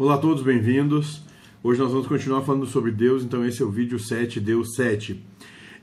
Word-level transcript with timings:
Olá 0.00 0.14
a 0.14 0.18
todos, 0.18 0.42
bem-vindos. 0.42 1.22
Hoje 1.62 1.78
nós 1.78 1.92
vamos 1.92 2.06
continuar 2.06 2.40
falando 2.40 2.64
sobre 2.64 2.90
Deus, 2.90 3.22
então 3.22 3.44
esse 3.44 3.60
é 3.60 3.66
o 3.66 3.70
vídeo 3.70 3.98
7, 3.98 4.40
Deus 4.40 4.74
7. 4.74 5.22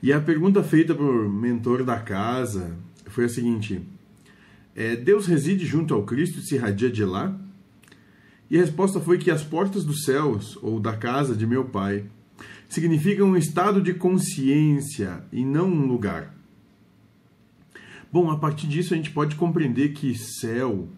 E 0.02 0.12
a 0.12 0.20
pergunta 0.20 0.64
feita 0.64 0.96
por 0.96 1.30
mentor 1.30 1.84
da 1.84 2.00
casa 2.00 2.76
foi 3.06 3.26
a 3.26 3.30
seguinte: 3.30 3.80
é, 4.76 4.96
Deus 4.96 5.28
reside 5.28 5.68
junto 5.68 5.94
ao 5.94 6.02
Cristo 6.02 6.40
e 6.40 6.42
se 6.42 6.56
irradia 6.56 6.90
de 6.90 7.06
lá? 7.06 7.40
E 8.50 8.58
a 8.58 8.62
resposta 8.62 9.00
foi 9.00 9.20
que 9.20 9.30
as 9.30 9.44
portas 9.44 9.86
dos 9.86 10.04
céus, 10.04 10.58
ou 10.64 10.80
da 10.80 10.98
casa 10.98 11.36
de 11.36 11.46
meu 11.46 11.66
pai, 11.66 12.04
significam 12.68 13.28
um 13.28 13.38
estado 13.38 13.80
de 13.80 13.94
consciência 13.94 15.24
e 15.32 15.46
não 15.46 15.68
um 15.70 15.86
lugar. 15.86 16.36
Bom, 18.12 18.32
a 18.32 18.38
partir 18.40 18.66
disso 18.66 18.96
a 18.96 18.98
gente 18.98 19.12
pode 19.12 19.36
compreender 19.36 19.90
que 19.90 20.18
céu, 20.18 20.90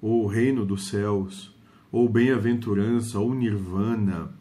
ou 0.00 0.24
reino 0.28 0.64
dos 0.64 0.86
céus, 0.86 1.51
ou 1.92 2.08
bem-aventurança, 2.08 3.20
ou 3.20 3.34
nirvana, 3.34 4.32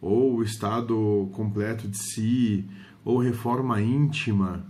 ou 0.00 0.42
estado 0.42 1.28
completo 1.32 1.88
de 1.88 1.98
si, 1.98 2.64
ou 3.04 3.18
reforma 3.18 3.82
íntima, 3.82 4.64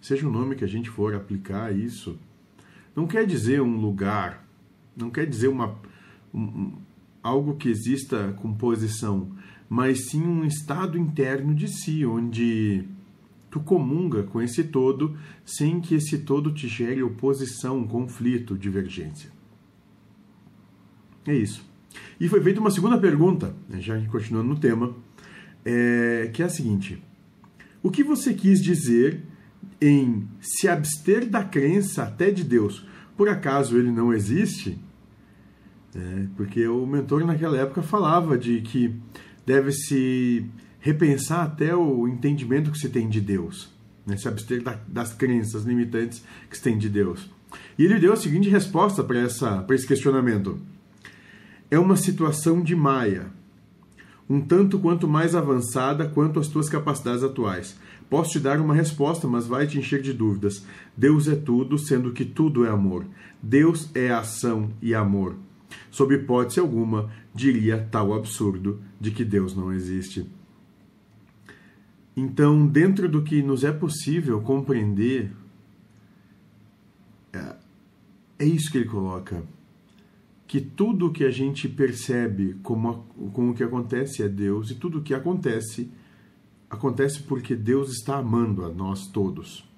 seja 0.00 0.26
o 0.26 0.32
nome 0.32 0.56
que 0.56 0.64
a 0.64 0.68
gente 0.68 0.88
for 0.88 1.14
aplicar 1.14 1.66
a 1.66 1.72
isso, 1.72 2.18
não 2.96 3.06
quer 3.06 3.26
dizer 3.26 3.60
um 3.60 3.76
lugar, 3.76 4.46
não 4.96 5.10
quer 5.10 5.26
dizer 5.26 5.48
uma, 5.48 5.76
um, 6.32 6.72
algo 7.22 7.56
que 7.56 7.68
exista 7.68 8.32
com 8.40 8.54
posição, 8.54 9.30
mas 9.68 10.10
sim 10.10 10.22
um 10.22 10.44
estado 10.44 10.96
interno 10.96 11.54
de 11.54 11.68
si, 11.68 12.04
onde 12.06 12.84
tu 13.50 13.60
comunga 13.60 14.22
com 14.22 14.40
esse 14.40 14.64
todo 14.64 15.16
sem 15.44 15.80
que 15.80 15.94
esse 15.94 16.18
todo 16.18 16.52
te 16.52 16.66
gere 16.66 17.02
oposição, 17.02 17.86
conflito, 17.86 18.56
divergência. 18.56 19.30
É 21.26 21.34
isso. 21.34 21.73
E 22.18 22.28
foi 22.28 22.40
feita 22.42 22.60
uma 22.60 22.70
segunda 22.70 22.98
pergunta, 22.98 23.54
né, 23.68 23.80
já 23.80 24.00
continuando 24.06 24.48
no 24.48 24.58
tema, 24.58 24.94
é, 25.64 26.30
que 26.32 26.42
é 26.42 26.46
a 26.46 26.48
seguinte: 26.48 27.02
O 27.82 27.90
que 27.90 28.02
você 28.02 28.34
quis 28.34 28.62
dizer 28.62 29.22
em 29.80 30.28
se 30.40 30.68
abster 30.68 31.28
da 31.28 31.42
crença 31.42 32.04
até 32.04 32.30
de 32.30 32.44
Deus? 32.44 32.86
Por 33.16 33.28
acaso 33.28 33.78
ele 33.78 33.90
não 33.90 34.12
existe? 34.12 34.78
É, 35.94 36.26
porque 36.36 36.66
o 36.66 36.84
mentor 36.86 37.24
naquela 37.24 37.56
época 37.56 37.82
falava 37.82 38.36
de 38.36 38.60
que 38.62 38.94
deve-se 39.46 40.44
repensar 40.80 41.44
até 41.44 41.74
o 41.74 42.08
entendimento 42.08 42.70
que 42.70 42.78
se 42.78 42.88
tem 42.88 43.08
de 43.08 43.20
Deus, 43.20 43.72
né? 44.04 44.16
se 44.16 44.26
abster 44.26 44.62
da, 44.62 44.78
das 44.88 45.14
crenças 45.14 45.64
limitantes 45.64 46.24
que 46.50 46.56
se 46.56 46.62
tem 46.62 46.76
de 46.76 46.88
Deus. 46.88 47.30
E 47.78 47.84
ele 47.84 48.00
deu 48.00 48.12
a 48.12 48.16
seguinte 48.16 48.48
resposta 48.48 49.04
para 49.04 49.22
esse 49.22 49.86
questionamento 49.86 50.60
é 51.70 51.78
uma 51.78 51.96
situação 51.96 52.62
de 52.62 52.74
Maia, 52.74 53.30
um 54.28 54.40
tanto 54.40 54.78
quanto 54.78 55.08
mais 55.08 55.34
avançada 55.34 56.08
quanto 56.08 56.40
as 56.40 56.48
tuas 56.48 56.68
capacidades 56.68 57.22
atuais. 57.22 57.76
Posso 58.08 58.32
te 58.32 58.40
dar 58.40 58.60
uma 58.60 58.74
resposta, 58.74 59.26
mas 59.26 59.46
vai 59.46 59.66
te 59.66 59.78
encher 59.78 60.00
de 60.00 60.12
dúvidas. 60.12 60.64
Deus 60.96 61.26
é 61.26 61.34
tudo, 61.34 61.78
sendo 61.78 62.12
que 62.12 62.24
tudo 62.24 62.64
é 62.64 62.70
amor. 62.70 63.06
Deus 63.42 63.90
é 63.94 64.10
ação 64.10 64.70
e 64.80 64.94
amor. 64.94 65.36
Sob 65.90 66.14
hipótese 66.14 66.60
alguma, 66.60 67.10
diria 67.34 67.88
tal 67.90 68.14
absurdo 68.14 68.80
de 69.00 69.10
que 69.10 69.24
Deus 69.24 69.56
não 69.56 69.72
existe. 69.72 70.26
Então, 72.16 72.66
dentro 72.66 73.08
do 73.08 73.22
que 73.22 73.42
nos 73.42 73.64
é 73.64 73.72
possível 73.72 74.40
compreender, 74.40 75.32
é, 77.32 77.56
é 78.38 78.44
isso 78.44 78.70
que 78.70 78.78
ele 78.78 78.88
coloca 78.88 79.42
que 80.46 80.60
tudo 80.60 81.10
que 81.10 81.24
a 81.24 81.30
gente 81.30 81.68
percebe 81.68 82.56
como, 82.62 83.06
como 83.32 83.50
o 83.50 83.54
que 83.54 83.64
acontece 83.64 84.22
é 84.22 84.28
Deus 84.28 84.70
e 84.70 84.74
tudo 84.74 84.98
o 84.98 85.02
que 85.02 85.14
acontece 85.14 85.90
acontece 86.68 87.22
porque 87.22 87.54
Deus 87.54 87.90
está 87.92 88.18
amando 88.18 88.64
a 88.64 88.68
nós 88.68 89.06
todos. 89.06 89.68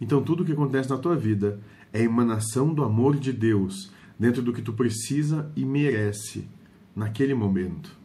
Então 0.00 0.22
tudo 0.22 0.42
o 0.42 0.46
que 0.46 0.52
acontece 0.52 0.88
na 0.88 0.98
tua 0.98 1.16
vida 1.16 1.60
é 1.92 2.02
emanação 2.02 2.72
do 2.72 2.82
amor 2.82 3.16
de 3.16 3.32
Deus 3.32 3.92
dentro 4.18 4.42
do 4.42 4.52
que 4.52 4.62
tu 4.62 4.72
precisa 4.72 5.50
e 5.56 5.64
merece 5.64 6.48
naquele 6.94 7.34
momento. 7.34 7.98